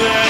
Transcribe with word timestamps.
Yeah. 0.00 0.27